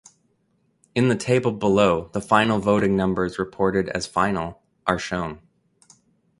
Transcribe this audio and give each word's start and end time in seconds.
In 0.95 1.09
the 1.09 1.15
table 1.15 1.51
below 1.51 2.09
the 2.11 2.21
final 2.21 2.57
voting 2.57 2.95
numbers 2.97 3.37
reported 3.37 3.87
as 3.89 4.07
final 4.07 4.59
are 4.87 4.97
shown. 4.97 5.39